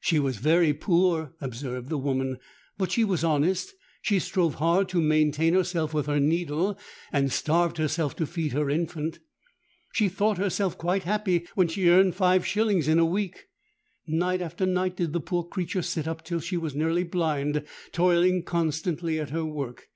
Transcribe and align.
'She 0.00 0.18
was 0.18 0.38
very 0.38 0.72
poor,' 0.74 1.32
observed 1.40 1.90
the 1.90 1.96
woman; 1.96 2.40
'but 2.76 2.90
she 2.90 3.04
was 3.04 3.22
honest. 3.22 3.72
She 4.02 4.18
strove 4.18 4.54
hard 4.56 4.88
to 4.88 5.00
maintain 5.00 5.54
herself 5.54 5.94
with 5.94 6.06
her 6.06 6.18
needle, 6.18 6.76
and 7.12 7.30
starved 7.32 7.76
herself 7.78 8.16
to 8.16 8.26
feed 8.26 8.50
her 8.50 8.68
infant. 8.68 9.20
She 9.92 10.08
thought 10.08 10.38
herself 10.38 10.76
quite 10.76 11.04
happy 11.04 11.46
when 11.54 11.68
she 11.68 11.86
earned 11.88 12.16
five 12.16 12.44
shillings 12.44 12.88
in 12.88 12.98
a 12.98 13.06
week. 13.06 13.46
Night 14.08 14.42
after 14.42 14.66
night 14.66 14.96
did 14.96 15.12
the 15.12 15.20
poor 15.20 15.44
creature 15.44 15.82
sit 15.82 16.08
up 16.08 16.24
till 16.24 16.40
she 16.40 16.56
was 16.56 16.74
nearly 16.74 17.04
blind, 17.04 17.62
toiling 17.92 18.42
constantly 18.42 19.20
at 19.20 19.30
her 19.30 19.44
work. 19.44 19.86